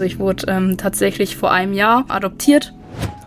[0.00, 2.72] Also ich wurde ähm, tatsächlich vor einem Jahr adoptiert.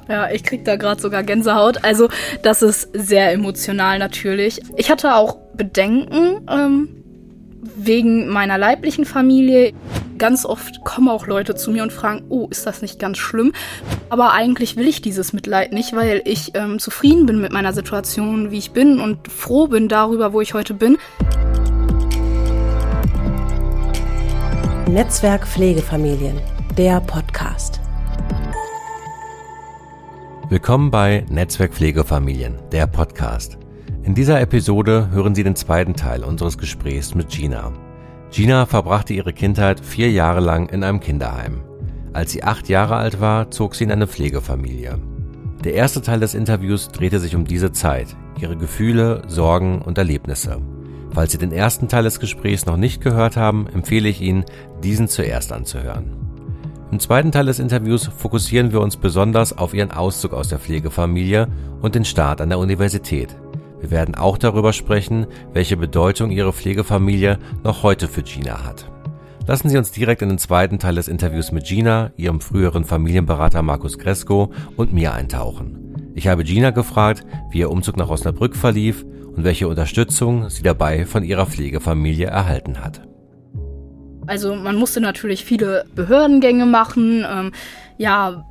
[0.09, 1.83] Ja, ich krieg da gerade sogar Gänsehaut.
[1.83, 2.09] Also
[2.41, 4.59] das ist sehr emotional natürlich.
[4.75, 6.89] Ich hatte auch Bedenken ähm,
[7.75, 9.73] wegen meiner leiblichen Familie.
[10.17, 13.53] Ganz oft kommen auch Leute zu mir und fragen, oh, ist das nicht ganz schlimm?
[14.09, 18.49] Aber eigentlich will ich dieses Mitleid nicht, weil ich ähm, zufrieden bin mit meiner Situation,
[18.49, 20.97] wie ich bin und froh bin darüber, wo ich heute bin.
[24.93, 26.39] Netzwerk Pflegefamilien,
[26.77, 27.79] der Podcast.
[30.49, 33.59] Willkommen bei Netzwerk Pflegefamilien, der Podcast.
[34.01, 37.73] In dieser Episode hören Sie den zweiten Teil unseres Gesprächs mit Gina.
[38.31, 41.63] Gina verbrachte ihre Kindheit vier Jahre lang in einem Kinderheim.
[42.11, 44.97] Als sie acht Jahre alt war, zog sie in eine Pflegefamilie.
[45.63, 50.59] Der erste Teil des Interviews drehte sich um diese Zeit, ihre Gefühle, Sorgen und Erlebnisse.
[51.11, 54.45] Falls Sie den ersten Teil des Gesprächs noch nicht gehört haben, empfehle ich Ihnen,
[54.81, 56.22] diesen zuerst anzuhören.
[56.93, 61.47] Im zweiten Teil des Interviews fokussieren wir uns besonders auf Ihren Auszug aus der Pflegefamilie
[61.81, 63.35] und den Start an der Universität.
[63.79, 68.91] Wir werden auch darüber sprechen, welche Bedeutung Ihre Pflegefamilie noch heute für Gina hat.
[69.47, 73.63] Lassen Sie uns direkt in den zweiten Teil des Interviews mit Gina, ihrem früheren Familienberater
[73.63, 75.95] Markus Gresko und mir eintauchen.
[76.13, 79.03] Ich habe Gina gefragt, wie ihr Umzug nach Osnabrück verlief
[79.35, 83.01] und welche Unterstützung sie dabei von ihrer Pflegefamilie erhalten hat.
[84.27, 87.51] Also man musste natürlich viele Behördengänge machen, ähm,
[87.97, 88.45] ja,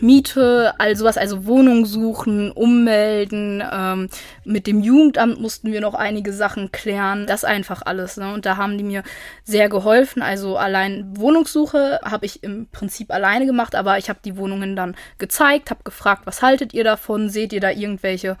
[0.00, 3.62] Miete, all sowas, also Wohnung suchen, ummelden.
[3.70, 4.08] Ähm,
[4.44, 7.26] mit dem Jugendamt mussten wir noch einige Sachen klären.
[7.26, 8.16] Das einfach alles.
[8.16, 8.32] Ne?
[8.32, 9.02] Und da haben die mir
[9.44, 10.22] sehr geholfen.
[10.22, 14.94] Also allein Wohnungssuche habe ich im Prinzip alleine gemacht, aber ich habe die Wohnungen dann
[15.18, 17.28] gezeigt, habe gefragt, was haltet ihr davon?
[17.28, 18.36] Seht ihr da irgendwelche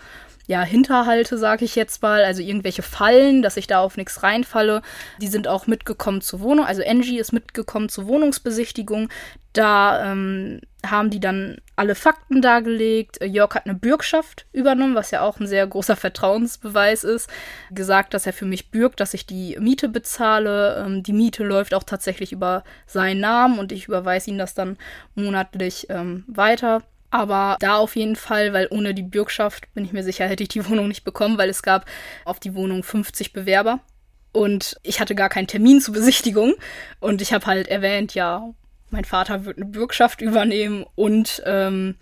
[0.46, 4.82] ja, Hinterhalte, sage ich jetzt mal, also irgendwelche Fallen, dass ich da auf nichts reinfalle.
[5.20, 9.08] Die sind auch mitgekommen zur Wohnung, also Angie ist mitgekommen zur Wohnungsbesichtigung.
[9.52, 13.18] Da ähm, haben die dann alle Fakten dargelegt.
[13.24, 17.30] Jörg hat eine Bürgschaft übernommen, was ja auch ein sehr großer Vertrauensbeweis ist.
[17.70, 20.84] Gesagt, dass er für mich bürgt, dass ich die Miete bezahle.
[20.84, 24.76] Ähm, die Miete läuft auch tatsächlich über seinen Namen und ich überweise ihn das dann
[25.14, 26.82] monatlich ähm, weiter.
[27.10, 30.48] Aber da auf jeden Fall, weil ohne die Bürgschaft bin ich mir sicher, hätte ich
[30.48, 31.86] die Wohnung nicht bekommen, weil es gab
[32.24, 33.80] auf die Wohnung 50 Bewerber.
[34.32, 36.54] Und ich hatte gar keinen Termin zur Besichtigung.
[37.00, 38.52] Und ich habe halt erwähnt, ja,
[38.90, 41.96] mein Vater wird eine Bürgschaft übernehmen und ähm,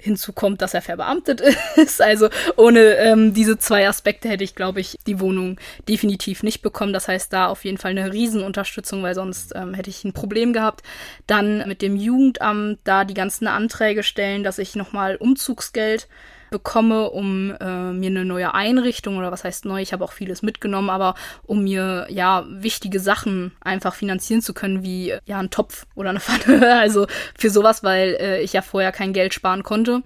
[0.00, 1.40] Hinzu kommt, dass er verbeamtet
[1.76, 2.00] ist.
[2.00, 6.92] Also ohne ähm, diese zwei Aspekte hätte ich, glaube ich, die Wohnung definitiv nicht bekommen.
[6.92, 10.52] Das heißt, da auf jeden Fall eine Riesenunterstützung, weil sonst ähm, hätte ich ein Problem
[10.52, 10.82] gehabt.
[11.26, 16.06] Dann mit dem Jugendamt da die ganzen Anträge stellen, dass ich nochmal Umzugsgeld
[16.50, 20.42] bekomme, um äh, mir eine neue Einrichtung oder was heißt neu, ich habe auch vieles
[20.42, 21.14] mitgenommen, aber
[21.44, 26.20] um mir ja wichtige Sachen einfach finanzieren zu können, wie ja ein Topf oder eine
[26.20, 26.78] Pfanne.
[26.78, 30.02] Also für sowas, weil äh, ich ja vorher kein Geld sparen konnte.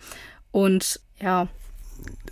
[0.51, 1.49] Und ja.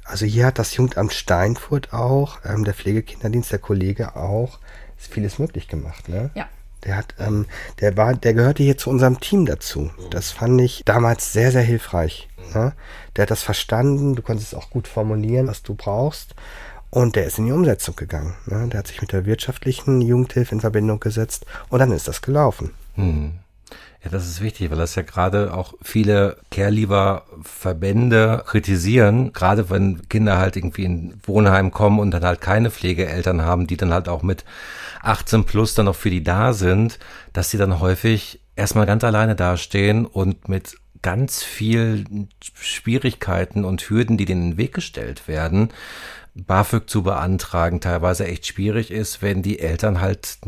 [0.04, 4.58] Also hier hat das Jugendamt Steinfurt auch, ähm, der Pflegekinderdienst, der Kollege auch,
[4.98, 6.30] ist vieles möglich gemacht, ne?
[6.34, 6.48] Ja.
[6.84, 7.46] Der hat, ähm,
[7.80, 9.90] der war, der gehörte hier zu unserem Team dazu.
[10.10, 12.28] Das fand ich damals sehr, sehr hilfreich.
[12.54, 12.72] Ne?
[13.16, 16.34] Der hat das verstanden, du konntest es auch gut formulieren, was du brauchst.
[16.90, 18.34] Und der ist in die Umsetzung gegangen.
[18.46, 18.68] Ne?
[18.68, 22.72] Der hat sich mit der wirtschaftlichen Jugendhilfe in Verbindung gesetzt und dann ist das gelaufen.
[22.94, 23.34] Hm.
[24.02, 30.38] Ja, das ist wichtig, weil das ja gerade auch viele Care-Lieber-Verbände kritisieren, gerade wenn Kinder
[30.38, 34.22] halt irgendwie in Wohnheim kommen und dann halt keine Pflegeeltern haben, die dann halt auch
[34.22, 34.46] mit
[35.02, 36.98] 18 plus dann noch für die da sind,
[37.34, 44.16] dass sie dann häufig erstmal ganz alleine dastehen und mit ganz viel Schwierigkeiten und Hürden,
[44.16, 45.70] die denen in den Weg gestellt werden,
[46.34, 50.38] BAföG zu beantragen, teilweise echt schwierig ist, wenn die Eltern halt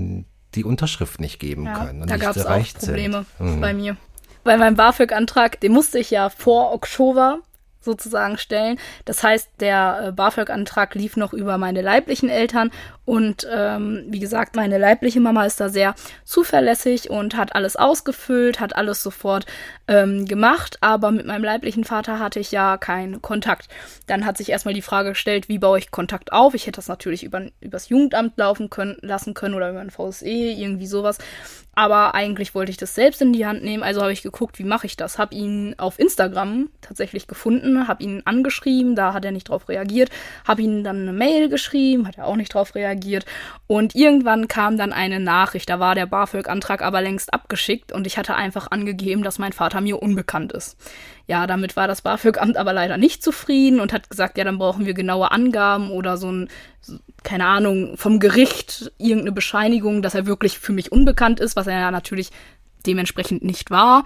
[0.54, 2.02] die Unterschrift nicht geben ja, können.
[2.02, 3.60] Und da gab es auch Probleme sind.
[3.60, 3.96] bei mir.
[4.44, 7.38] Weil mein BAföG-Antrag, den musste ich ja vor Oktober
[7.80, 8.78] sozusagen stellen.
[9.04, 12.70] Das heißt, der äh, BAföG-Antrag lief noch über meine leiblichen Eltern
[13.04, 18.60] und ähm, wie gesagt, meine leibliche Mama ist da sehr zuverlässig und hat alles ausgefüllt,
[18.60, 19.44] hat alles sofort
[19.88, 23.68] ähm, gemacht, aber mit meinem leiblichen Vater hatte ich ja keinen Kontakt.
[24.06, 26.54] Dann hat sich erstmal die Frage gestellt, wie baue ich Kontakt auf?
[26.54, 30.28] Ich hätte das natürlich über, übers Jugendamt laufen können, lassen können oder über ein VSE,
[30.28, 31.18] irgendwie sowas.
[31.74, 34.64] Aber eigentlich wollte ich das selbst in die Hand nehmen, also habe ich geguckt, wie
[34.64, 35.18] mache ich das?
[35.18, 40.10] Habe ihn auf Instagram tatsächlich gefunden, habe ihn angeschrieben, da hat er nicht drauf reagiert,
[40.46, 42.91] habe ihn dann eine Mail geschrieben, hat er auch nicht drauf reagiert
[43.66, 48.18] und irgendwann kam dann eine Nachricht, da war der BAföG-Antrag aber längst abgeschickt und ich
[48.18, 50.76] hatte einfach angegeben, dass mein Vater mir unbekannt ist.
[51.26, 54.86] Ja, damit war das BAföG-Amt aber leider nicht zufrieden und hat gesagt, ja, dann brauchen
[54.86, 56.48] wir genaue Angaben oder so ein,
[57.22, 61.80] keine Ahnung, vom Gericht irgendeine Bescheinigung, dass er wirklich für mich unbekannt ist, was er
[61.80, 62.30] ja natürlich
[62.86, 64.04] dementsprechend nicht war.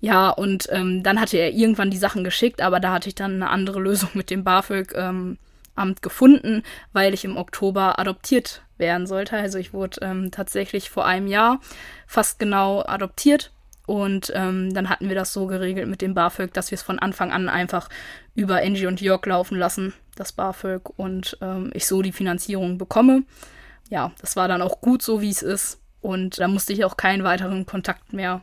[0.00, 3.34] Ja, und ähm, dann hatte er irgendwann die Sachen geschickt, aber da hatte ich dann
[3.34, 5.38] eine andere Lösung mit dem BAföG ähm,
[5.76, 6.62] Amt gefunden,
[6.92, 9.36] weil ich im Oktober adoptiert werden sollte.
[9.36, 11.60] Also ich wurde ähm, tatsächlich vor einem Jahr
[12.06, 13.52] fast genau adoptiert.
[13.86, 16.98] Und ähm, dann hatten wir das so geregelt mit dem BAföG, dass wir es von
[16.98, 17.88] Anfang an einfach
[18.34, 23.22] über Angie und Jörg laufen lassen, das BAföG, und ähm, ich so die Finanzierung bekomme.
[23.88, 25.80] Ja, das war dann auch gut so, wie es ist.
[26.00, 28.42] Und da musste ich auch keinen weiteren Kontakt mehr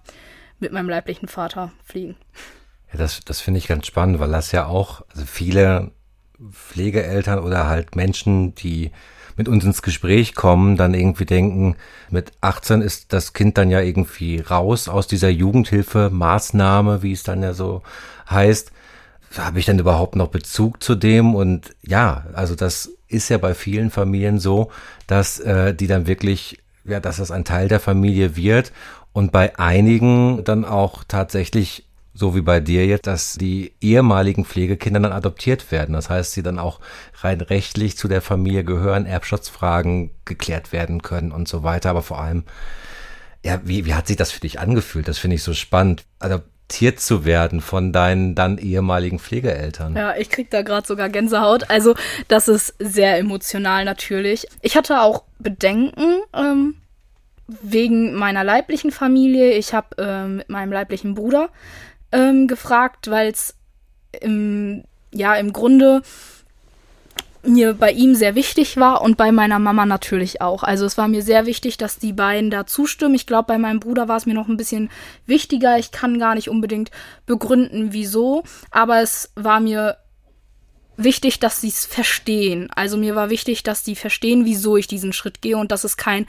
[0.60, 2.16] mit meinem leiblichen Vater pflegen.
[2.92, 5.92] Ja, das, das finde ich ganz spannend, weil das ja auch, also viele
[6.52, 8.92] Pflegeeltern oder halt Menschen, die
[9.36, 11.76] mit uns ins Gespräch kommen, dann irgendwie denken,
[12.10, 17.42] mit 18 ist das Kind dann ja irgendwie raus aus dieser Jugendhilfe-Maßnahme, wie es dann
[17.42, 17.82] ja so
[18.30, 18.72] heißt.
[19.38, 21.34] Habe ich dann überhaupt noch Bezug zu dem?
[21.34, 24.70] Und ja, also das ist ja bei vielen Familien so,
[25.08, 28.72] dass äh, die dann wirklich, ja, dass das ein Teil der Familie wird
[29.12, 35.00] und bei einigen dann auch tatsächlich so wie bei dir jetzt, dass die ehemaligen Pflegekinder
[35.00, 35.94] dann adoptiert werden.
[35.94, 36.80] Das heißt, sie dann auch
[37.22, 41.90] rein rechtlich zu der Familie gehören, Erbschaftsfragen geklärt werden können und so weiter.
[41.90, 42.44] Aber vor allem,
[43.44, 45.08] ja, wie, wie hat sich das für dich angefühlt?
[45.08, 46.06] Das finde ich so spannend.
[46.20, 49.96] Adoptiert zu werden von deinen dann ehemaligen Pflegeeltern.
[49.96, 51.72] Ja, ich krieg da gerade sogar Gänsehaut.
[51.72, 51.96] Also,
[52.28, 54.46] das ist sehr emotional natürlich.
[54.62, 56.76] Ich hatte auch Bedenken, ähm,
[57.48, 59.52] wegen meiner leiblichen Familie.
[59.54, 61.50] Ich habe äh, mit meinem leiblichen Bruder
[62.14, 63.56] ähm, gefragt, weil es
[64.22, 66.04] im, ja, im Grunde
[67.46, 70.64] mir bei ihm sehr wichtig war und bei meiner Mama natürlich auch.
[70.64, 73.16] Also es war mir sehr wichtig, dass die beiden da zustimmen.
[73.16, 74.90] Ich glaube, bei meinem Bruder war es mir noch ein bisschen
[75.26, 75.78] wichtiger.
[75.78, 76.90] Ich kann gar nicht unbedingt
[77.26, 79.98] begründen, wieso, aber es war mir
[80.96, 82.70] wichtig, dass sie es verstehen.
[82.76, 85.98] Also mir war wichtig, dass die verstehen, wieso ich diesen Schritt gehe und dass es
[85.98, 86.28] kein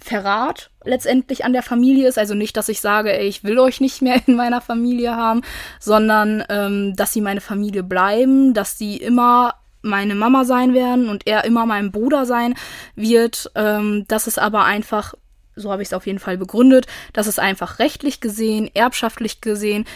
[0.00, 2.18] Verrat letztendlich an der Familie ist.
[2.18, 5.42] Also nicht, dass ich sage, ey, ich will euch nicht mehr in meiner Familie haben,
[5.78, 11.26] sondern ähm, dass sie meine Familie bleiben, dass sie immer meine Mama sein werden und
[11.26, 12.54] er immer mein Bruder sein
[12.96, 13.50] wird.
[13.54, 15.14] Ähm, das ist aber einfach,
[15.56, 19.86] so habe ich es auf jeden Fall begründet, dass es einfach rechtlich gesehen, erbschaftlich gesehen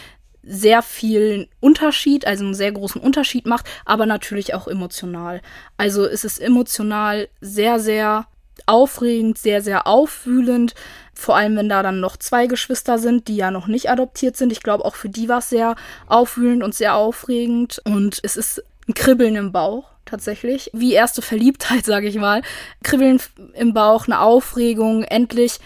[0.47, 5.41] sehr viel Unterschied, also einen sehr großen Unterschied macht, aber natürlich auch emotional.
[5.79, 8.27] Also es ist emotional sehr, sehr
[8.67, 10.75] aufregend, sehr, sehr aufwühlend.
[11.15, 14.53] Vor allem, wenn da dann noch zwei Geschwister sind, die ja noch nicht adoptiert sind.
[14.53, 17.81] Ich glaube, auch für die war es sehr aufwühlend und sehr aufregend.
[17.85, 20.71] Und es ist ein Kribbeln im Bauch tatsächlich.
[20.73, 22.43] Wie erste Verliebtheit, sage ich mal.
[22.83, 23.21] Kribbeln
[23.55, 25.61] im Bauch, eine Aufregung, endlich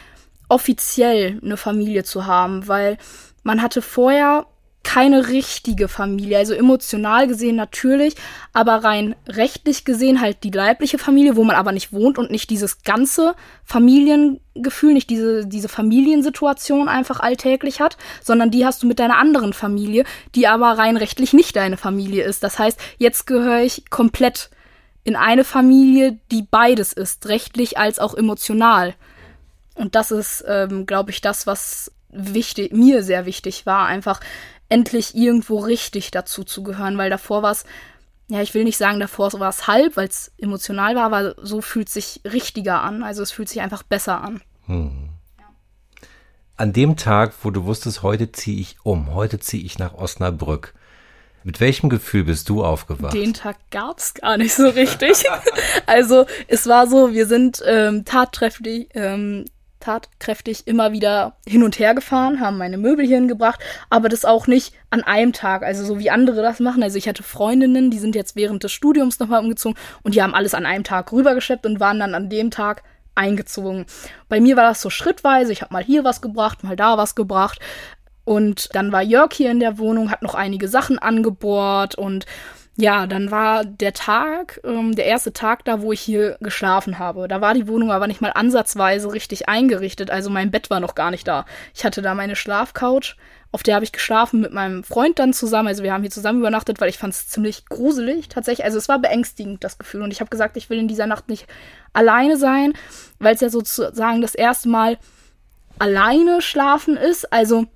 [0.48, 2.96] offiziell eine Familie zu haben, weil
[3.42, 4.46] man hatte vorher
[4.84, 6.38] keine richtige Familie.
[6.38, 8.14] Also emotional gesehen natürlich,
[8.52, 12.48] aber rein rechtlich gesehen halt die leibliche Familie, wo man aber nicht wohnt und nicht
[12.50, 13.34] dieses ganze
[13.64, 19.52] Familiengefühl, nicht diese, diese Familiensituation einfach alltäglich hat, sondern die hast du mit deiner anderen
[19.52, 20.04] Familie,
[20.34, 22.42] die aber rein rechtlich nicht deine Familie ist.
[22.42, 24.50] Das heißt, jetzt gehöre ich komplett
[25.04, 28.94] in eine Familie, die beides ist, rechtlich als auch emotional.
[29.74, 34.20] Und das ist, ähm, glaube ich, das, was wichtig, mir sehr wichtig war, einfach
[34.68, 37.64] endlich irgendwo richtig dazu zu gehören, weil davor war es,
[38.28, 41.60] ja, ich will nicht sagen, davor war es halb, weil es emotional war, aber so
[41.62, 43.02] fühlt sich richtiger an.
[43.02, 44.42] Also es fühlt sich einfach besser an.
[44.66, 45.08] Hm.
[46.56, 50.74] An dem Tag, wo du wusstest, heute ziehe ich um, heute ziehe ich nach Osnabrück.
[51.44, 53.14] Mit welchem Gefühl bist du aufgewacht?
[53.14, 55.24] Den Tag gab es gar nicht so richtig.
[55.86, 59.44] also es war so, wir sind ähm, tatkräftig, ähm,
[59.80, 64.46] tatkräftig immer wieder hin und her gefahren, haben meine Möbel hier hingebracht, aber das auch
[64.46, 66.82] nicht an einem Tag, also so wie andere das machen.
[66.82, 70.34] Also ich hatte Freundinnen, die sind jetzt während des Studiums nochmal umgezogen und die haben
[70.34, 72.82] alles an einem Tag rübergeschleppt und waren dann an dem Tag
[73.14, 73.86] eingezogen.
[74.28, 77.14] Bei mir war das so schrittweise, ich habe mal hier was gebracht, mal da was
[77.14, 77.58] gebracht
[78.24, 82.26] und dann war Jörg hier in der Wohnung, hat noch einige Sachen angebohrt und
[82.80, 87.26] ja, dann war der Tag, ähm, der erste Tag da, wo ich hier geschlafen habe.
[87.26, 90.12] Da war die Wohnung aber nicht mal ansatzweise richtig eingerichtet.
[90.12, 91.44] Also mein Bett war noch gar nicht da.
[91.74, 93.16] Ich hatte da meine Schlafcouch,
[93.50, 95.66] auf der habe ich geschlafen mit meinem Freund dann zusammen.
[95.66, 98.64] Also wir haben hier zusammen übernachtet, weil ich fand es ziemlich gruselig tatsächlich.
[98.64, 100.02] Also es war beängstigend, das Gefühl.
[100.02, 101.48] Und ich habe gesagt, ich will in dieser Nacht nicht
[101.92, 102.74] alleine sein,
[103.18, 104.98] weil es ja sozusagen das erste Mal
[105.80, 107.32] alleine schlafen ist.
[107.32, 107.66] Also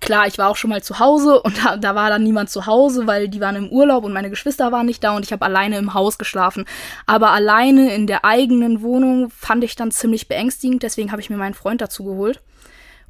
[0.00, 2.66] Klar, ich war auch schon mal zu Hause und da, da, war dann niemand zu
[2.66, 5.44] Hause, weil die waren im Urlaub und meine Geschwister waren nicht da und ich habe
[5.44, 6.64] alleine im Haus geschlafen.
[7.06, 11.36] Aber alleine in der eigenen Wohnung fand ich dann ziemlich beängstigend, deswegen habe ich mir
[11.36, 12.40] meinen Freund dazu geholt.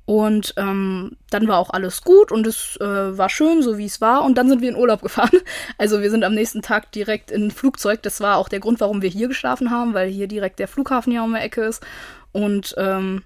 [0.04, 4.00] Und ähm, dann war auch alles gut und es äh, war schön, so wie es
[4.00, 4.24] war.
[4.24, 5.30] Und dann sind wir in Urlaub gefahren.
[5.78, 8.02] Also wir sind am nächsten Tag direkt in ein Flugzeug.
[8.02, 11.12] Das war auch der Grund, warum wir hier geschlafen haben, weil hier direkt der Flughafen
[11.12, 11.84] hier um die Ecke ist.
[12.32, 13.22] Und ähm,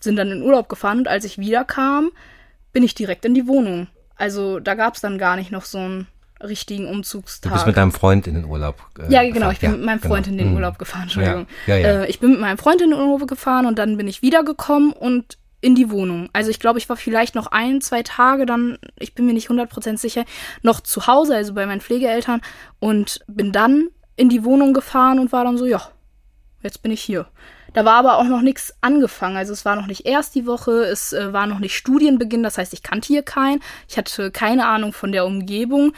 [0.00, 2.10] sind dann in Urlaub gefahren und als ich wiederkam,
[2.76, 3.86] bin ich direkt in die Wohnung.
[4.16, 6.08] Also da gab es dann gar nicht noch so einen
[6.46, 7.50] richtigen Umzugstag.
[7.50, 9.52] Du bist mit deinem Freund in den Urlaub äh, Ja, genau, gefahren.
[9.52, 10.32] ich bin ja, mit meinem Freund genau.
[10.34, 10.56] in den mhm.
[10.56, 11.46] Urlaub gefahren, Entschuldigung.
[11.66, 14.06] Ja, ja, äh, ich bin mit meinem Freund in den Urlaub gefahren und dann bin
[14.08, 16.28] ich wiedergekommen und in die Wohnung.
[16.34, 19.48] Also ich glaube, ich war vielleicht noch ein, zwei Tage dann, ich bin mir nicht
[19.48, 20.26] 100% sicher,
[20.60, 22.42] noch zu Hause, also bei meinen Pflegeeltern
[22.78, 25.80] und bin dann in die Wohnung gefahren und war dann so, ja,
[26.62, 27.26] jetzt bin ich hier.
[27.76, 29.36] Da war aber auch noch nichts angefangen.
[29.36, 32.56] Also es war noch nicht erst die Woche, es äh, war noch nicht Studienbeginn, das
[32.56, 33.60] heißt, ich kannte hier keinen.
[33.86, 35.92] Ich hatte keine Ahnung von der Umgebung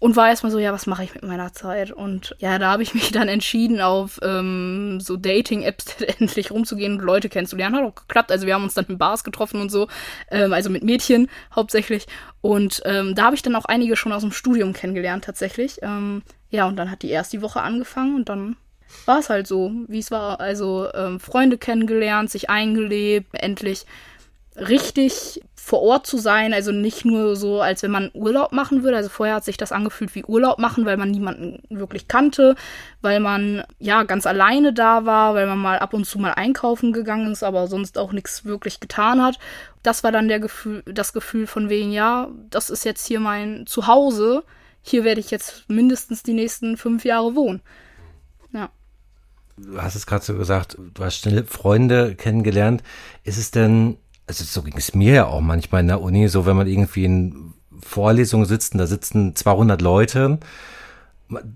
[0.00, 1.92] und war erstmal so, ja, was mache ich mit meiner Zeit?
[1.92, 7.04] Und ja, da habe ich mich dann entschieden, auf ähm, so Dating-Apps endlich rumzugehen und
[7.04, 7.76] Leute kennenzulernen.
[7.76, 8.32] Hat auch geklappt.
[8.32, 9.86] Also wir haben uns dann in Bars getroffen und so,
[10.32, 12.08] ähm, also mit Mädchen hauptsächlich.
[12.40, 15.78] Und ähm, da habe ich dann auch einige schon aus dem Studium kennengelernt tatsächlich.
[15.80, 18.56] Ähm, ja, und dann hat die erst die Woche angefangen und dann
[19.06, 20.40] war es halt so, wie es war.
[20.40, 23.86] Also ähm, Freunde kennengelernt, sich eingelebt, endlich
[24.56, 28.98] richtig vor Ort zu sein, also nicht nur so, als wenn man Urlaub machen würde.
[28.98, 32.54] Also vorher hat sich das angefühlt wie Urlaub machen, weil man niemanden wirklich kannte,
[33.00, 36.92] weil man ja ganz alleine da war, weil man mal ab und zu mal einkaufen
[36.92, 39.38] gegangen ist, aber sonst auch nichts wirklich getan hat.
[39.82, 43.66] Das war dann der Gefühl, das Gefühl von wegen, ja, das ist jetzt hier mein
[43.66, 44.44] Zuhause.
[44.82, 47.62] Hier werde ich jetzt mindestens die nächsten fünf Jahre wohnen.
[49.56, 52.82] Du hast es gerade so gesagt, du hast schnell Freunde kennengelernt.
[53.22, 56.46] Ist es denn also so ging es mir ja auch manchmal in der Uni, so
[56.46, 60.38] wenn man irgendwie in Vorlesungen sitzt und da sitzen 200 Leute,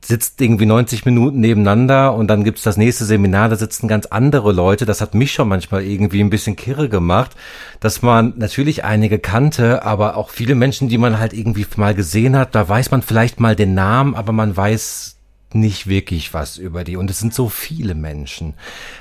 [0.05, 4.53] sitzt irgendwie 90 Minuten nebeneinander und dann gibt's das nächste Seminar, da sitzen ganz andere
[4.53, 4.87] Leute.
[4.87, 7.37] Das hat mich schon manchmal irgendwie ein bisschen kirre gemacht,
[7.81, 12.37] dass man natürlich einige kannte, aber auch viele Menschen, die man halt irgendwie mal gesehen
[12.37, 15.18] hat, da weiß man vielleicht mal den Namen, aber man weiß
[15.55, 16.97] nicht wirklich was über die.
[16.97, 18.55] Und es sind so viele Menschen.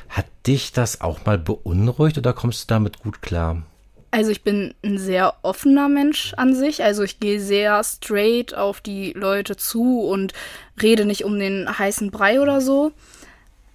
[0.09, 3.63] Hat dich das auch mal beunruhigt oder kommst du damit gut klar?
[4.11, 6.83] Also ich bin ein sehr offener Mensch an sich.
[6.83, 10.33] Also ich gehe sehr straight auf die Leute zu und
[10.81, 12.93] rede nicht um den heißen Brei oder so.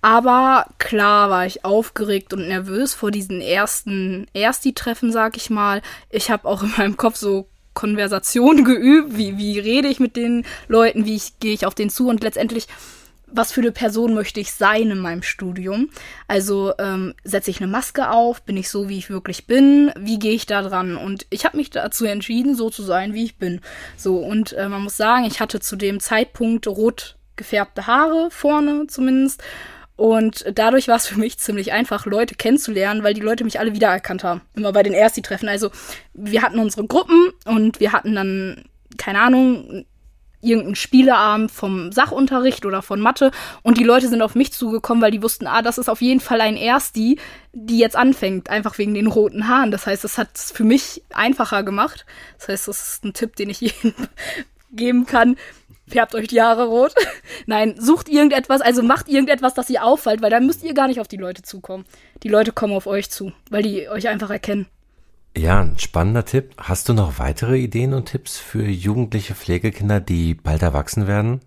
[0.01, 5.81] Aber klar war ich aufgeregt und nervös vor diesen ersten Ersti-Treffen, sag ich mal.
[6.11, 10.45] Ich habe auch in meinem Kopf so Konversation geübt, wie, wie rede ich mit den
[10.69, 12.69] Leuten, wie ich, gehe ich auf den zu und letztendlich,
[13.27, 15.89] was für eine Person möchte ich sein in meinem Studium?
[16.29, 20.19] Also ähm, setze ich eine Maske auf, bin ich so, wie ich wirklich bin, wie
[20.19, 20.97] gehe ich da dran?
[20.97, 23.61] Und ich habe mich dazu entschieden, so zu sein, wie ich bin.
[23.97, 28.87] So, und äh, man muss sagen, ich hatte zu dem Zeitpunkt rot gefärbte Haare, vorne
[28.89, 29.43] zumindest.
[30.03, 33.73] Und dadurch war es für mich ziemlich einfach, Leute kennenzulernen, weil die Leute mich alle
[33.73, 34.41] wiedererkannt haben.
[34.57, 35.49] Immer bei den Ersti-Treffen.
[35.49, 35.71] Also
[36.13, 38.65] wir hatten unsere Gruppen und wir hatten dann,
[38.99, 39.85] keine Ahnung,
[40.41, 43.31] irgendeinen Spieleabend vom Sachunterricht oder von Mathe
[43.63, 46.19] und die Leute sind auf mich zugekommen, weil die wussten, ah, das ist auf jeden
[46.19, 47.21] Fall ein Ersti,
[47.53, 49.71] die jetzt anfängt, einfach wegen den roten Haaren.
[49.71, 52.07] Das heißt, das hat es für mich einfacher gemacht.
[52.41, 53.95] Das heißt, das ist ein Tipp, den ich jedem
[54.73, 55.37] geben kann
[55.87, 56.95] färbt euch die Haare rot.
[57.47, 61.01] Nein, sucht irgendetwas, also macht irgendetwas, das ihr auffällt, weil dann müsst ihr gar nicht
[61.01, 61.85] auf die Leute zukommen.
[62.23, 64.67] Die Leute kommen auf euch zu, weil die euch einfach erkennen.
[65.37, 66.55] Ja, ein spannender Tipp.
[66.59, 71.41] Hast du noch weitere Ideen und Tipps für jugendliche Pflegekinder, die bald erwachsen werden?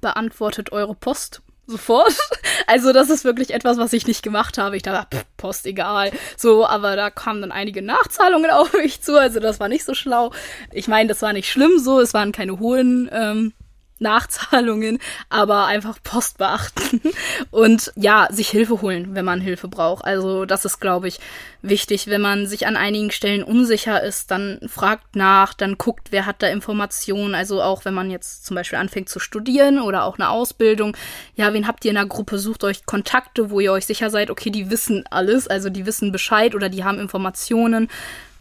[0.00, 2.14] Beantwortet eure Post sofort.
[2.66, 4.76] Also das ist wirklich etwas, was ich nicht gemacht habe.
[4.76, 6.12] Ich dachte, pff, Post egal.
[6.36, 9.18] So, aber da kamen dann einige Nachzahlungen auf mich zu.
[9.18, 10.30] Also das war nicht so schlau.
[10.70, 11.98] Ich meine, das war nicht schlimm so.
[11.98, 13.54] Es waren keine hohen ähm,
[14.00, 17.00] Nachzahlungen, aber einfach Post beachten
[17.50, 20.04] und ja, sich Hilfe holen, wenn man Hilfe braucht.
[20.04, 21.20] Also das ist, glaube ich,
[21.62, 22.06] wichtig.
[22.06, 26.42] Wenn man sich an einigen Stellen unsicher ist, dann fragt nach, dann guckt, wer hat
[26.42, 27.34] da Informationen.
[27.34, 30.96] Also auch wenn man jetzt zum Beispiel anfängt zu studieren oder auch eine Ausbildung,
[31.36, 32.38] ja, wen habt ihr in der Gruppe?
[32.38, 36.12] Sucht euch Kontakte, wo ihr euch sicher seid, okay, die wissen alles, also die wissen
[36.12, 37.88] Bescheid oder die haben Informationen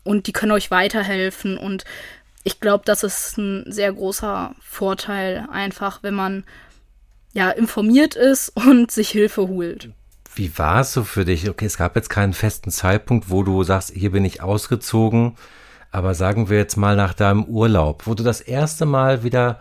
[0.04, 1.84] und die können euch weiterhelfen und
[2.44, 6.44] ich glaube, das ist ein sehr großer Vorteil, einfach, wenn man
[7.34, 9.90] ja informiert ist und sich Hilfe holt.
[10.36, 11.50] Wie war es so für dich?
[11.50, 15.36] Okay, es gab jetzt keinen festen Zeitpunkt, wo du sagst, hier bin ich ausgezogen,
[15.92, 19.60] aber sagen wir jetzt mal nach deinem Urlaub, wo du das erste Mal wieder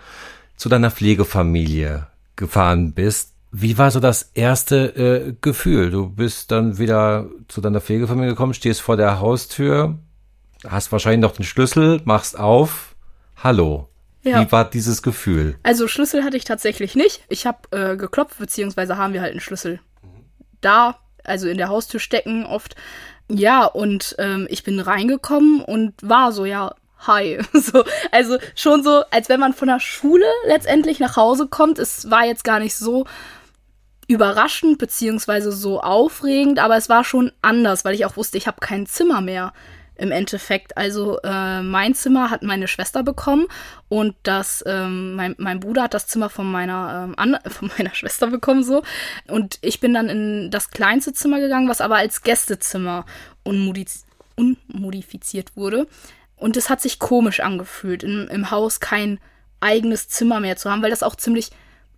[0.57, 2.07] zu deiner Pflegefamilie
[2.37, 3.33] gefahren bist.
[3.51, 5.91] Wie war so das erste äh, Gefühl?
[5.91, 9.99] Du bist dann wieder zu deiner Pflegefamilie gekommen, stehst vor der Haustür,
[10.67, 12.95] hast wahrscheinlich noch den Schlüssel, machst auf.
[13.43, 13.89] Hallo.
[14.23, 14.41] Ja.
[14.41, 15.59] Wie war dieses Gefühl?
[15.63, 17.23] Also Schlüssel hatte ich tatsächlich nicht.
[17.29, 19.81] Ich habe äh, geklopft, beziehungsweise haben wir halt einen Schlüssel
[20.61, 22.75] da, also in der Haustür stecken oft.
[23.31, 26.75] Ja, und ähm, ich bin reingekommen und war so, ja,
[27.07, 27.39] hi.
[27.53, 31.79] So, also schon so, als wenn man von der Schule letztendlich nach Hause kommt.
[31.79, 33.07] Es war jetzt gar nicht so
[34.09, 38.61] überraschend beziehungsweise so aufregend, aber es war schon anders, weil ich auch wusste, ich habe
[38.61, 39.53] kein Zimmer mehr
[39.99, 40.77] im Endeffekt.
[40.77, 43.47] Also äh, mein Zimmer hat meine Schwester bekommen
[43.89, 47.95] und das ähm, mein, mein Bruder hat das Zimmer von meiner ähm, an, von meiner
[47.95, 48.83] Schwester bekommen so
[49.27, 53.05] und ich bin dann in das kleinste Zimmer gegangen, was aber als Gästezimmer
[53.43, 55.89] unmodifiziert unmodifiziert wurde
[56.37, 59.19] und es hat sich komisch angefühlt, im, im Haus kein
[59.61, 61.51] eigenes Zimmer mehr zu haben, weil das auch ziemlich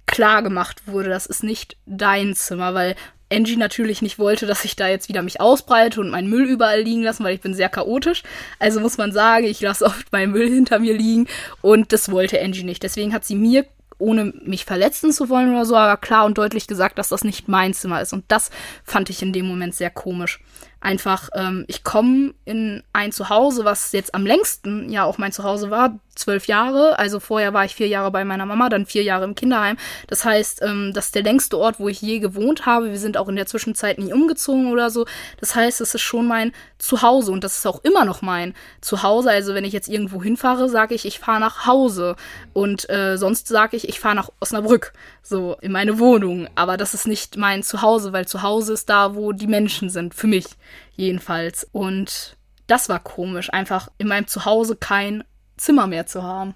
[0.07, 2.97] klar gemacht wurde, das ist nicht dein Zimmer, weil
[3.33, 6.83] Angie natürlich nicht wollte, dass ich da jetzt wieder mich ausbreite und meinen Müll überall
[6.83, 8.23] liegen lassen, weil ich bin sehr chaotisch.
[8.59, 11.27] Also muss man sagen, ich lasse oft meinen Müll hinter mir liegen
[11.63, 12.83] und das wollte Angie nicht.
[12.83, 13.67] Deswegen hat sie mir
[13.99, 17.49] ohne mich verletzen zu wollen oder so, aber klar und deutlich gesagt, dass das nicht
[17.49, 18.13] mein Zimmer ist.
[18.13, 18.51] Und das
[18.83, 20.41] fand ich in dem Moment sehr komisch
[20.81, 25.71] einfach, ähm, ich komme in ein Zuhause, was jetzt am längsten ja auch mein Zuhause
[25.71, 26.99] war, zwölf Jahre.
[26.99, 29.77] Also vorher war ich vier Jahre bei meiner Mama, dann vier Jahre im Kinderheim.
[30.07, 32.91] Das heißt, ähm, das ist der längste Ort, wo ich je gewohnt habe.
[32.91, 35.07] Wir sind auch in der Zwischenzeit nie umgezogen oder so.
[35.39, 39.31] Das heißt, es ist schon mein Zuhause und das ist auch immer noch mein Zuhause.
[39.31, 42.17] Also wenn ich jetzt irgendwo hinfahre, sage ich, ich fahre nach Hause
[42.53, 46.49] und äh, sonst sage ich, ich fahre nach Osnabrück, so in meine Wohnung.
[46.55, 50.27] Aber das ist nicht mein Zuhause, weil Zuhause ist da, wo die Menschen sind, für
[50.27, 50.47] mich
[50.95, 51.67] jedenfalls.
[51.73, 52.37] Und
[52.67, 55.25] das war komisch, einfach in meinem Zuhause kein
[55.57, 56.55] Zimmer mehr zu haben.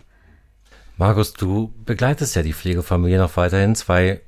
[0.96, 3.74] Markus, du begleitest ja die Pflegefamilie noch weiterhin.
[3.74, 4.20] Zwei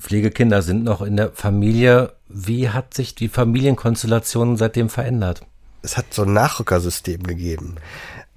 [0.00, 2.12] Pflegekinder sind noch in der Familie.
[2.28, 5.42] Wie hat sich die Familienkonstellation seitdem verändert?
[5.82, 7.76] Es hat so ein Nachrückersystem gegeben.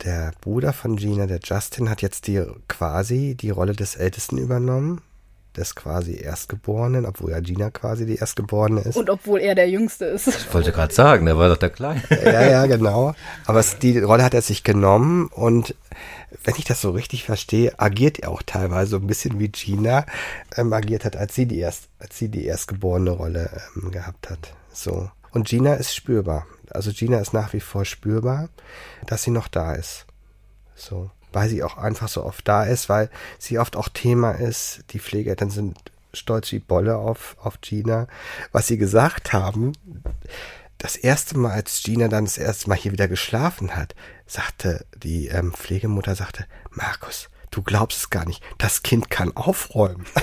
[0.03, 5.01] Der Bruder von Gina, der Justin, hat jetzt die quasi die Rolle des Ältesten übernommen
[5.58, 8.96] des quasi Erstgeborenen, obwohl ja Gina quasi die Erstgeborene ist.
[8.96, 10.27] Und obwohl er der Jüngste ist.
[10.27, 12.01] Ich wollte gerade sagen, der war doch der Kleine.
[12.10, 13.13] Ja, ja, genau.
[13.46, 15.75] Aber es, die Rolle hat er sich genommen und
[16.43, 20.05] wenn ich das so richtig verstehe, agiert er auch teilweise so ein bisschen wie Gina
[20.55, 24.53] ähm, agiert hat, als sie die erst, als sie die erstgeborene Rolle ähm, gehabt hat.
[24.72, 25.12] So.
[25.31, 26.46] Und Gina ist spürbar.
[26.70, 28.50] Also Gina ist nach wie vor spürbar,
[29.05, 30.05] dass sie noch da ist.
[30.75, 34.84] So weil sie auch einfach so oft da ist, weil sie oft auch Thema ist.
[34.91, 35.78] Die Pflegeeltern sind
[36.13, 38.08] stolz wie Bolle auf, auf Gina.
[38.52, 39.74] Was sie gesagt haben,
[40.78, 45.28] das erste Mal, als Gina dann das erste Mal hier wieder geschlafen hat, sagte die
[45.28, 50.06] ähm, Pflegemutter, sagte, Markus, du glaubst es gar nicht, das Kind kann aufräumen.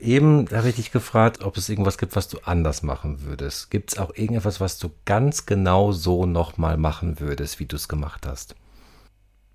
[0.00, 3.70] Eben habe ich dich gefragt, ob es irgendwas gibt, was du anders machen würdest.
[3.70, 7.88] Gibt es auch irgendetwas, was du ganz genau so nochmal machen würdest, wie du es
[7.88, 8.54] gemacht hast?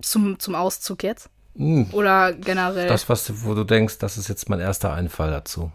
[0.02, 1.30] Zum, zum Auszug jetzt?
[1.56, 1.88] Hm.
[1.92, 2.88] Oder generell?
[2.88, 5.70] Das, was, wo du denkst, das ist jetzt mein erster Einfall dazu.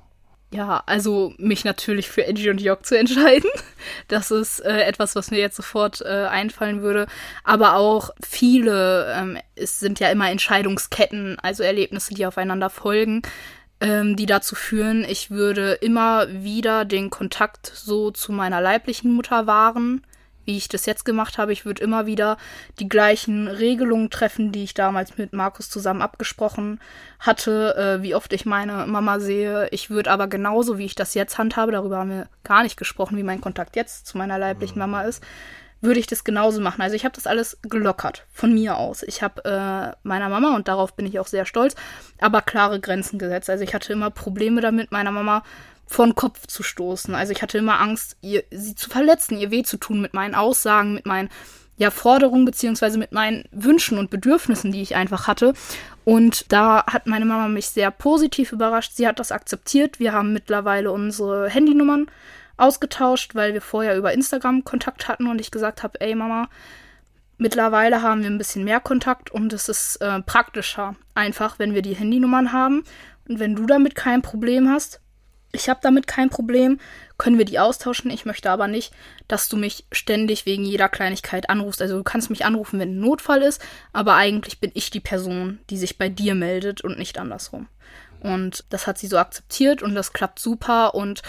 [0.52, 3.50] Ja, also mich natürlich für Edgy und Jock zu entscheiden.
[4.08, 7.08] Das ist äh, etwas, was mir jetzt sofort äh, einfallen würde.
[7.44, 13.22] Aber auch viele, ähm, es sind ja immer Entscheidungsketten, also Erlebnisse, die aufeinander folgen,
[13.80, 19.48] ähm, die dazu führen, ich würde immer wieder den Kontakt so zu meiner leiblichen Mutter
[19.48, 20.02] wahren
[20.50, 21.54] wie ich das jetzt gemacht habe.
[21.54, 22.38] Ich würde immer wieder
[22.80, 26.80] die gleichen Regelungen treffen, die ich damals mit Markus zusammen abgesprochen
[27.20, 29.68] hatte, äh, wie oft ich meine Mama sehe.
[29.70, 33.16] Ich würde aber genauso, wie ich das jetzt handhabe, darüber haben wir gar nicht gesprochen,
[33.16, 35.24] wie mein Kontakt jetzt zu meiner leiblichen Mama ist,
[35.82, 36.82] würde ich das genauso machen.
[36.82, 39.04] Also ich habe das alles gelockert von mir aus.
[39.04, 41.76] Ich habe äh, meiner Mama, und darauf bin ich auch sehr stolz,
[42.20, 43.52] aber klare Grenzen gesetzt.
[43.52, 45.44] Also ich hatte immer Probleme damit, meiner Mama
[45.90, 47.16] vor den Kopf zu stoßen.
[47.16, 50.36] Also ich hatte immer Angst, ihr, sie zu verletzen, ihr weh zu tun mit meinen
[50.36, 51.30] Aussagen, mit meinen
[51.78, 55.54] ja, Forderungen beziehungsweise mit meinen Wünschen und Bedürfnissen, die ich einfach hatte.
[56.06, 58.92] Und da hat meine Mama mich sehr positiv überrascht.
[58.94, 60.00] Sie hat das akzeptiert.
[60.00, 62.06] Wir haben mittlerweile unsere Handynummern
[62.58, 66.50] ausgetauscht, weil wir vorher über Instagram Kontakt hatten und ich gesagt habe, ey Mama,
[67.40, 71.82] mittlerweile haben wir ein bisschen mehr Kontakt und es ist äh, praktischer, einfach, wenn wir
[71.82, 72.84] die Handynummern haben.
[73.28, 75.00] Und wenn du damit kein Problem hast,
[75.52, 76.80] ich habe damit kein Problem,
[77.18, 78.12] können wir die austauschen.
[78.12, 78.94] Ich möchte aber nicht,
[79.28, 81.82] dass du mich ständig wegen jeder Kleinigkeit anrufst.
[81.82, 85.60] Also du kannst mich anrufen, wenn ein Notfall ist, aber eigentlich bin ich die Person,
[85.70, 87.68] die sich bei dir meldet und nicht andersrum.
[88.22, 91.22] Und das hat sie so akzeptiert und das klappt super und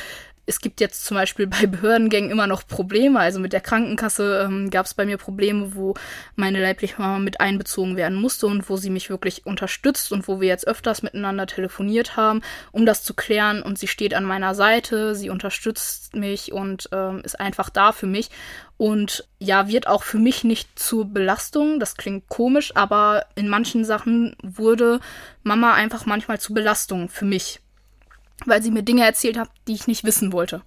[0.50, 3.20] es gibt jetzt zum Beispiel bei Behördengängen immer noch Probleme.
[3.20, 5.94] Also mit der Krankenkasse ähm, gab es bei mir Probleme, wo
[6.34, 10.40] meine leibliche Mama mit einbezogen werden musste und wo sie mich wirklich unterstützt und wo
[10.40, 13.62] wir jetzt öfters miteinander telefoniert haben, um das zu klären.
[13.62, 18.06] Und sie steht an meiner Seite, sie unterstützt mich und ähm, ist einfach da für
[18.06, 18.30] mich.
[18.76, 21.78] Und ja, wird auch für mich nicht zur Belastung.
[21.78, 24.98] Das klingt komisch, aber in manchen Sachen wurde
[25.44, 27.60] Mama einfach manchmal zur Belastung für mich
[28.46, 30.62] weil sie mir Dinge erzählt hat, die ich nicht wissen wollte.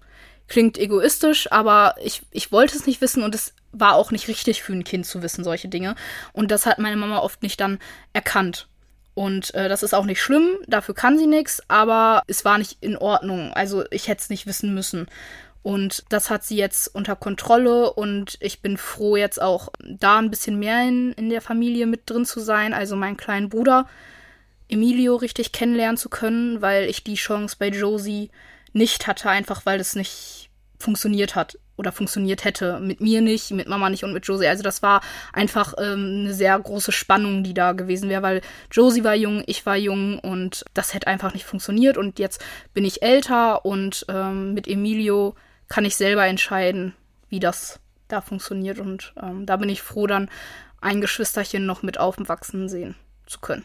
[0.47, 4.61] Klingt egoistisch, aber ich, ich wollte es nicht wissen und es war auch nicht richtig
[4.61, 5.95] für ein Kind zu wissen, solche Dinge.
[6.31, 7.79] Und das hat meine Mama oft nicht dann
[8.13, 8.67] erkannt.
[9.15, 12.77] Und äh, das ist auch nicht schlimm, dafür kann sie nichts, aber es war nicht
[12.81, 13.53] in Ordnung.
[13.53, 15.07] Also ich hätte es nicht wissen müssen.
[15.61, 20.29] Und das hat sie jetzt unter Kontrolle und ich bin froh, jetzt auch da ein
[20.29, 22.73] bisschen mehr in, in der Familie mit drin zu sein.
[22.73, 23.87] Also meinen kleinen Bruder
[24.69, 28.29] Emilio richtig kennenlernen zu können, weil ich die Chance bei Josie
[28.73, 30.49] nicht hatte, einfach weil es nicht
[30.79, 32.79] funktioniert hat oder funktioniert hätte.
[32.79, 34.47] Mit mir nicht, mit Mama nicht und mit Josie.
[34.47, 39.03] Also das war einfach ähm, eine sehr große Spannung, die da gewesen wäre, weil Josie
[39.03, 41.97] war jung, ich war jung und das hätte einfach nicht funktioniert.
[41.97, 45.35] Und jetzt bin ich älter und ähm, mit Emilio
[45.67, 46.93] kann ich selber entscheiden,
[47.29, 48.79] wie das da funktioniert.
[48.79, 50.29] Und ähm, da bin ich froh, dann
[50.81, 52.95] ein Geschwisterchen noch mit aufwachsen sehen
[53.25, 53.63] zu können.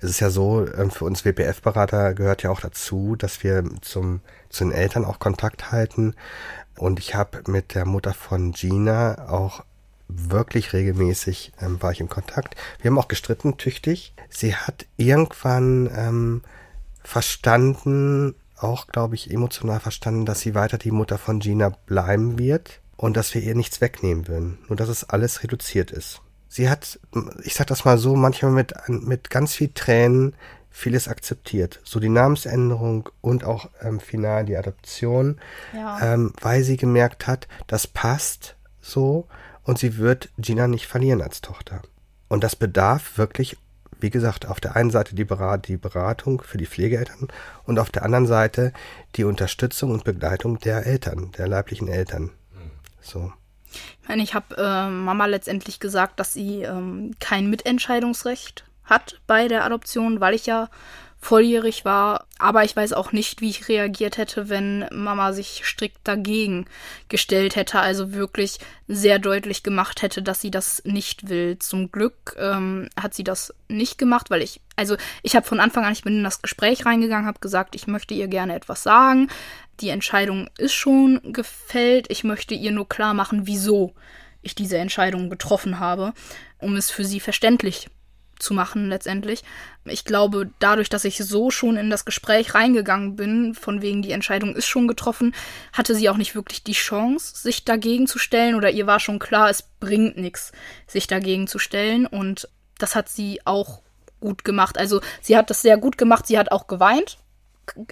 [0.00, 4.20] Es ist ja so, ähm, für uns WPF-Berater gehört ja auch dazu, dass wir zum,
[4.48, 6.14] zu den Eltern auch Kontakt halten.
[6.78, 9.64] Und ich habe mit der Mutter von Gina auch
[10.08, 12.56] wirklich regelmäßig ähm, war ich in Kontakt.
[12.80, 14.14] Wir haben auch gestritten, tüchtig.
[14.28, 16.42] Sie hat irgendwann ähm,
[17.04, 22.80] verstanden, auch, glaube ich, emotional verstanden, dass sie weiter die Mutter von Gina bleiben wird
[22.96, 24.58] und dass wir ihr nichts wegnehmen würden.
[24.68, 26.20] Nur dass es alles reduziert ist.
[26.52, 26.98] Sie hat,
[27.44, 30.34] ich sag das mal so, manchmal mit, mit ganz viel Tränen
[30.68, 31.80] vieles akzeptiert.
[31.84, 35.40] So die Namensänderung und auch ähm, final die Adoption,
[35.72, 36.14] ja.
[36.14, 39.28] ähm, weil sie gemerkt hat, das passt so
[39.62, 41.82] und sie wird Gina nicht verlieren als Tochter.
[42.28, 43.56] Und das bedarf wirklich
[44.02, 47.28] wie gesagt, auf der einen Seite die, Berat die Beratung für die Pflegeeltern
[47.64, 48.72] und auf der anderen Seite
[49.16, 52.30] die Unterstützung und Begleitung der Eltern, der leiblichen Eltern.
[53.00, 53.32] So.
[54.02, 59.48] Ich meine, ich habe äh, Mama letztendlich gesagt, dass sie ähm, kein Mitentscheidungsrecht hat bei
[59.48, 60.68] der Adoption, weil ich ja
[61.20, 62.26] volljährig war.
[62.38, 66.66] Aber ich weiß auch nicht, wie ich reagiert hätte, wenn Mama sich strikt dagegen
[67.08, 67.80] gestellt hätte.
[67.80, 71.58] Also wirklich sehr deutlich gemacht hätte, dass sie das nicht will.
[71.58, 75.84] Zum Glück ähm, hat sie das nicht gemacht, weil ich, also ich habe von Anfang
[75.84, 79.28] an, ich bin in das Gespräch reingegangen, habe gesagt, ich möchte ihr gerne etwas sagen.
[79.80, 82.10] Die Entscheidung ist schon gefällt.
[82.10, 83.94] Ich möchte ihr nur klar machen, wieso
[84.42, 86.14] ich diese Entscheidung getroffen habe,
[86.58, 87.90] um es für sie verständlich
[88.42, 89.42] zu machen letztendlich.
[89.84, 94.12] Ich glaube, dadurch, dass ich so schon in das Gespräch reingegangen bin, von wegen die
[94.12, 95.34] Entscheidung ist schon getroffen,
[95.72, 99.18] hatte sie auch nicht wirklich die Chance, sich dagegen zu stellen oder ihr war schon
[99.18, 100.52] klar, es bringt nichts,
[100.86, 102.48] sich dagegen zu stellen und
[102.78, 103.82] das hat sie auch
[104.20, 104.78] gut gemacht.
[104.78, 107.18] Also sie hat das sehr gut gemacht, sie hat auch geweint.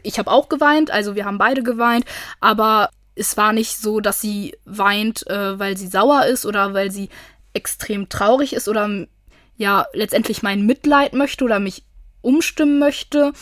[0.03, 2.05] Ich habe auch geweint, also wir haben beide geweint,
[2.41, 6.91] aber es war nicht so, dass sie weint, äh, weil sie sauer ist oder weil
[6.91, 7.09] sie
[7.53, 8.89] extrem traurig ist oder
[9.59, 11.85] ja letztendlich mein Mitleid möchte oder mich
[12.23, 13.33] umstimmen möchte,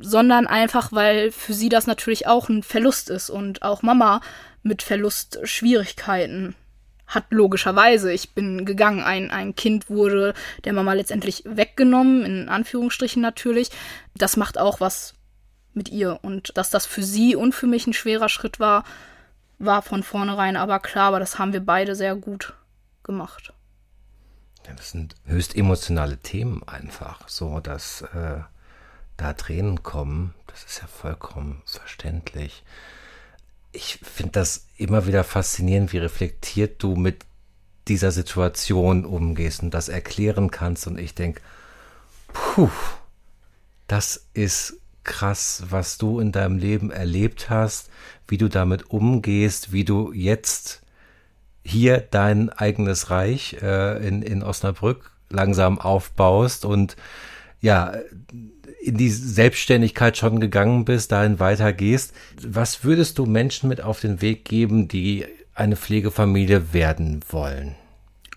[0.00, 4.20] sondern einfach, weil für sie das natürlich auch ein Verlust ist und auch Mama
[4.62, 6.54] mit Verlust Schwierigkeiten
[7.06, 8.12] hat logischerweise.
[8.12, 13.70] Ich bin gegangen, ein, ein Kind wurde der Mama letztendlich weggenommen, in Anführungsstrichen natürlich.
[14.14, 15.14] Das macht auch was
[15.74, 16.18] mit ihr.
[16.22, 18.84] Und dass das für sie und für mich ein schwerer Schritt war,
[19.58, 22.54] war von vornherein aber klar, aber das haben wir beide sehr gut
[23.02, 23.52] gemacht.
[24.64, 28.40] Das sind höchst emotionale Themen einfach, so dass äh,
[29.16, 30.34] da Tränen kommen.
[30.46, 32.64] Das ist ja vollkommen verständlich.
[33.72, 37.24] Ich finde das immer wieder faszinierend, wie reflektiert du mit
[37.88, 40.86] dieser Situation umgehst und das erklären kannst.
[40.86, 41.42] Und ich denke,
[42.32, 42.70] puh,
[43.86, 47.90] das ist krass, was du in deinem Leben erlebt hast,
[48.26, 50.83] wie du damit umgehst, wie du jetzt
[51.64, 56.96] hier dein eigenes Reich äh, in, in Osnabrück langsam aufbaust und
[57.60, 57.94] ja,
[58.82, 62.12] in die Selbstständigkeit schon gegangen bist, dahin weitergehst.
[62.46, 65.24] Was würdest du Menschen mit auf den Weg geben, die
[65.54, 67.74] eine Pflegefamilie werden wollen?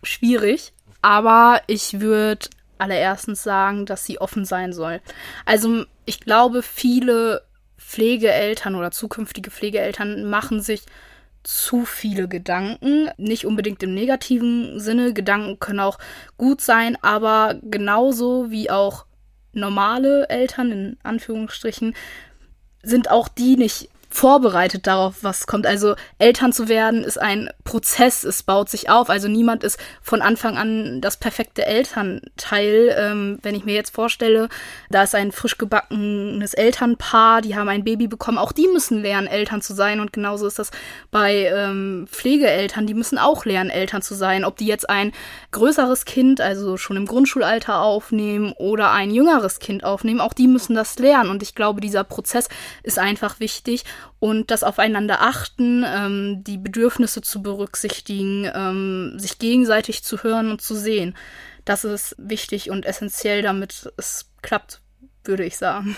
[0.03, 5.01] Schwierig, aber ich würde allererstens sagen, dass sie offen sein soll.
[5.45, 7.41] Also ich glaube, viele
[7.77, 10.83] Pflegeeltern oder zukünftige Pflegeeltern machen sich
[11.47, 13.09] zu viele Gedanken.
[13.15, 15.13] Nicht unbedingt im negativen Sinne.
[15.13, 15.97] Gedanken können auch
[16.35, 19.05] gut sein, aber genauso wie auch
[19.53, 21.95] normale Eltern, in Anführungsstrichen,
[22.83, 25.67] sind auch die nicht vorbereitet darauf, was kommt.
[25.67, 29.09] Also Eltern zu werden ist ein Prozess, es baut sich auf.
[29.09, 32.95] Also niemand ist von Anfang an das perfekte Elternteil.
[32.97, 34.49] Ähm, wenn ich mir jetzt vorstelle,
[34.89, 39.27] da ist ein frisch gebackenes Elternpaar, die haben ein Baby bekommen, auch die müssen lernen,
[39.27, 39.99] Eltern zu sein.
[39.99, 40.71] Und genauso ist das
[41.11, 44.45] bei ähm, Pflegeeltern, die müssen auch lernen, Eltern zu sein.
[44.45, 45.11] Ob die jetzt ein
[45.51, 50.75] größeres Kind, also schon im Grundschulalter aufnehmen oder ein jüngeres Kind aufnehmen, auch die müssen
[50.75, 51.29] das lernen.
[51.29, 52.47] Und ich glaube, dieser Prozess
[52.83, 53.83] ist einfach wichtig
[54.19, 60.61] und das Aufeinander achten, ähm, die Bedürfnisse zu berücksichtigen, ähm, sich gegenseitig zu hören und
[60.61, 61.15] zu sehen.
[61.65, 64.79] das ist wichtig und essentiell, damit es klappt,
[65.25, 65.97] würde ich sagen.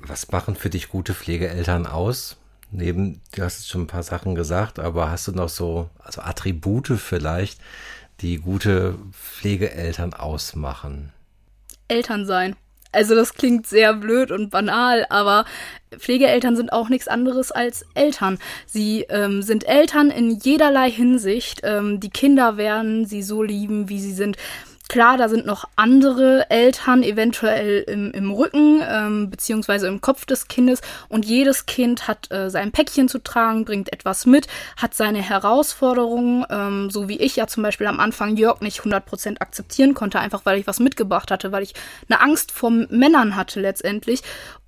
[0.00, 2.38] Was machen für dich gute Pflegeeltern aus?
[2.70, 6.22] Neben, du hast jetzt schon ein paar Sachen gesagt, aber hast du noch so, also
[6.22, 7.60] Attribute vielleicht,
[8.20, 11.12] die gute Pflegeeltern ausmachen?
[11.88, 12.56] Eltern sein.
[12.92, 15.44] Also das klingt sehr blöd und banal, aber
[15.98, 18.38] Pflegeeltern sind auch nichts anderes als Eltern.
[18.66, 21.60] Sie ähm, sind Eltern in jederlei Hinsicht.
[21.64, 24.36] Ähm, die Kinder werden sie so lieben, wie sie sind.
[24.88, 30.48] Klar, da sind noch andere Eltern eventuell im, im Rücken ähm, beziehungsweise im Kopf des
[30.48, 30.82] Kindes.
[31.08, 36.44] Und jedes Kind hat äh, sein Päckchen zu tragen, bringt etwas mit, hat seine Herausforderungen,
[36.50, 40.44] ähm, so wie ich ja zum Beispiel am Anfang Jörg nicht 100% akzeptieren konnte, einfach
[40.44, 41.74] weil ich was mitgebracht hatte, weil ich
[42.10, 44.22] eine Angst vor Männern hatte letztendlich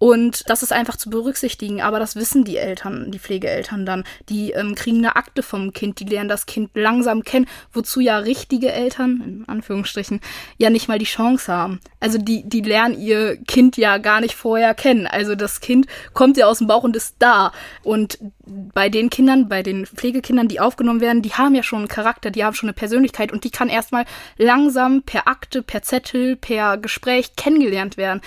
[0.05, 4.51] und das ist einfach zu berücksichtigen, aber das wissen die Eltern, die Pflegeeltern dann, die
[4.51, 8.71] ähm, kriegen eine Akte vom Kind, die lernen das Kind langsam kennen, wozu ja richtige
[8.71, 10.21] Eltern, in Anführungsstrichen,
[10.59, 11.81] ja nicht mal die Chance haben.
[12.01, 15.07] Also die, die lernen ihr Kind ja gar nicht vorher kennen.
[15.07, 17.53] Also das Kind kommt ja aus dem Bauch und ist da.
[17.83, 21.89] Und bei den Kindern, bei den Pflegekindern, die aufgenommen werden, die haben ja schon einen
[21.89, 24.05] Charakter, die haben schon eine Persönlichkeit und die kann erstmal
[24.37, 28.21] langsam per Akte, per Zettel, per Gespräch kennengelernt werden.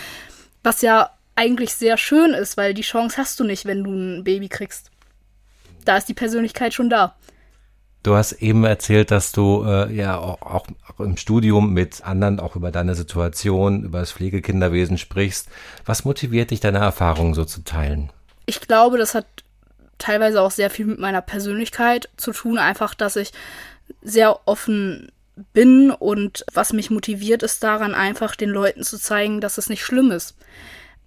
[0.63, 4.23] Was ja eigentlich sehr schön ist, weil die Chance hast du nicht, wenn du ein
[4.23, 4.91] Baby kriegst.
[5.86, 7.15] Da ist die Persönlichkeit schon da.
[8.04, 12.39] Du hast eben erzählt, dass du äh, ja auch, auch, auch im Studium mit anderen
[12.39, 15.50] auch über deine Situation, über das Pflegekinderwesen sprichst.
[15.86, 18.12] Was motiviert dich, deine Erfahrungen so zu teilen?
[18.45, 19.26] Ich glaube, das hat
[19.97, 22.58] teilweise auch sehr viel mit meiner Persönlichkeit zu tun.
[22.58, 23.32] Einfach, dass ich
[24.02, 25.12] sehr offen
[25.54, 29.84] bin und was mich motiviert ist daran, einfach den Leuten zu zeigen, dass es nicht
[29.84, 30.36] schlimm ist.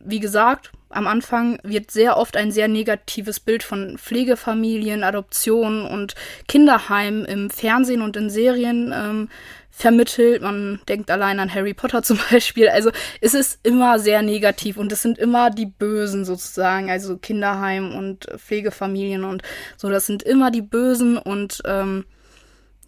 [0.02, 6.14] Wie gesagt, am Anfang wird sehr oft ein sehr negatives Bild von Pflegefamilien, Adoptionen und
[6.48, 9.28] Kinderheimen im Fernsehen und in Serien ähm,
[9.70, 10.42] vermittelt.
[10.42, 12.68] Man denkt allein an Harry Potter zum Beispiel.
[12.68, 17.94] Also es ist immer sehr negativ und es sind immer die Bösen sozusagen, also Kinderheim
[17.96, 19.42] und Pflegefamilien und
[19.76, 19.90] so.
[19.90, 22.04] Das sind immer die Bösen und ähm,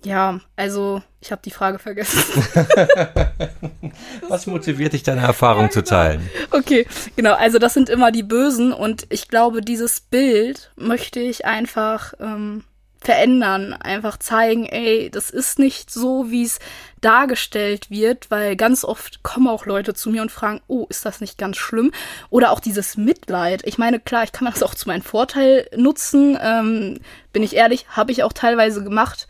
[0.04, 2.42] ja, also ich habe die Frage vergessen.
[4.28, 5.80] Was motiviert dich, deine Erfahrung ja, genau.
[5.80, 6.30] zu teilen?
[6.50, 6.86] Okay,
[7.16, 7.34] genau.
[7.34, 12.64] Also das sind immer die Bösen und ich glaube, dieses Bild möchte ich einfach ähm,
[13.02, 16.58] verändern, einfach zeigen, ey, das ist nicht so, wie es
[17.00, 21.20] dargestellt wird, weil ganz oft kommen auch Leute zu mir und fragen, oh, ist das
[21.20, 21.92] nicht ganz schlimm?
[22.30, 23.62] Oder auch dieses Mitleid.
[23.64, 26.38] Ich meine, klar, ich kann das auch zu meinem Vorteil nutzen.
[26.40, 27.00] Ähm,
[27.32, 29.26] bin ich ehrlich, habe ich auch teilweise gemacht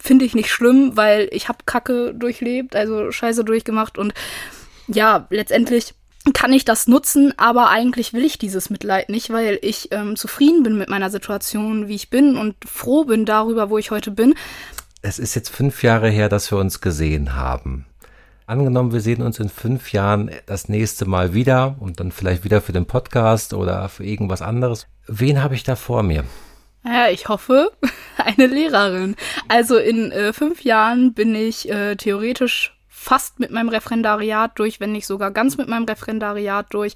[0.00, 4.14] finde ich nicht schlimm, weil ich habe Kacke durchlebt, also Scheiße durchgemacht und
[4.88, 5.94] ja, letztendlich
[6.34, 10.62] kann ich das nutzen, aber eigentlich will ich dieses Mitleid nicht, weil ich ähm, zufrieden
[10.62, 14.34] bin mit meiner Situation, wie ich bin und froh bin darüber, wo ich heute bin.
[15.02, 17.86] Es ist jetzt fünf Jahre her, dass wir uns gesehen haben.
[18.46, 22.60] Angenommen, wir sehen uns in fünf Jahren das nächste Mal wieder und dann vielleicht wieder
[22.60, 24.88] für den Podcast oder für irgendwas anderes.
[25.06, 26.24] Wen habe ich da vor mir?
[26.84, 27.72] Ja, ich hoffe,
[28.16, 29.16] eine Lehrerin.
[29.48, 34.92] Also in äh, fünf Jahren bin ich äh, theoretisch fast mit meinem Referendariat durch, wenn
[34.92, 36.94] nicht sogar ganz mit meinem Referendariat durch.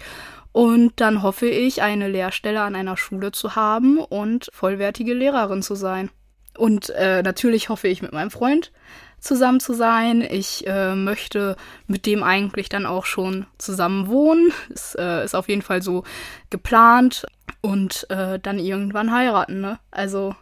[0.53, 5.75] Und dann hoffe ich, eine Lehrstelle an einer Schule zu haben und vollwertige Lehrerin zu
[5.75, 6.11] sein.
[6.57, 8.71] Und äh, natürlich hoffe ich mit meinem Freund
[9.19, 10.21] zusammen zu sein.
[10.21, 14.53] Ich äh, möchte mit dem eigentlich dann auch schon zusammen wohnen.
[14.73, 16.05] Es äh, ist auf jeden Fall so
[16.51, 17.27] geplant
[17.65, 19.79] und äh, dann irgendwann heiraten, ne?
[19.91, 20.37] Also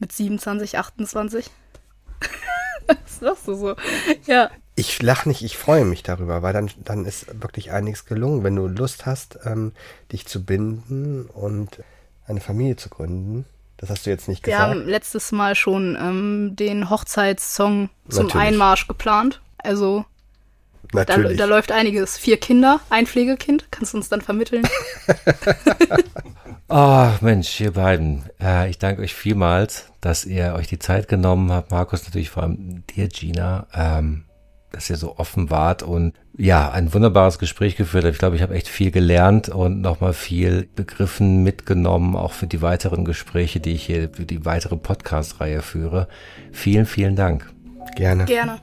[0.00, 1.48] mit 27, 28.
[2.88, 3.76] Was sagst du so?
[4.26, 4.50] Ja.
[4.74, 8.56] Ich lach nicht, ich freue mich darüber, weil dann, dann ist wirklich einiges gelungen, wenn
[8.56, 9.70] du Lust hast, ähm,
[10.10, 11.84] dich zu binden und
[12.26, 13.44] eine Familie zu gründen.
[13.76, 14.60] Das hast du jetzt nicht gesagt.
[14.60, 18.48] Wir haben letztes Mal schon ähm, den Hochzeitssong zum Natürlich.
[18.48, 19.40] Einmarsch geplant.
[19.58, 20.04] Also
[20.94, 22.16] da, da, läuft einiges.
[22.18, 23.66] Vier Kinder, ein Pflegekind.
[23.70, 24.66] Kannst du uns dann vermitteln?
[26.68, 28.24] oh, Mensch, ihr beiden.
[28.40, 31.70] Äh, ich danke euch vielmals, dass ihr euch die Zeit genommen habt.
[31.70, 33.66] Markus, natürlich vor allem dir, Gina.
[33.74, 34.24] Ähm,
[34.74, 38.14] dass ihr so offen wart und ja, ein wunderbares Gespräch geführt habt.
[38.14, 42.60] Ich glaube, ich habe echt viel gelernt und nochmal viel begriffen, mitgenommen, auch für die
[42.60, 46.08] weiteren Gespräche, die ich hier für die weitere Podcast-Reihe führe.
[46.52, 47.52] Vielen, vielen Dank.
[47.96, 48.24] Gerne.
[48.24, 48.60] Gerne.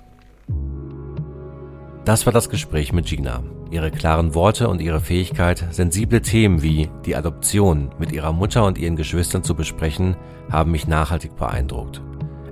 [2.05, 3.43] Das war das Gespräch mit Gina.
[3.69, 8.79] Ihre klaren Worte und ihre Fähigkeit, sensible Themen wie die Adoption mit ihrer Mutter und
[8.79, 10.15] ihren Geschwistern zu besprechen,
[10.51, 12.01] haben mich nachhaltig beeindruckt.